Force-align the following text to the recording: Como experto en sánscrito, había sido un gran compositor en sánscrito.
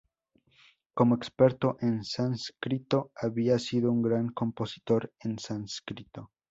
Como 0.95 1.13
experto 1.13 1.77
en 1.79 2.03
sánscrito, 2.03 3.11
había 3.15 3.59
sido 3.59 3.91
un 3.91 4.01
gran 4.01 4.29
compositor 4.29 5.13
en 5.19 5.37
sánscrito. 5.37 6.31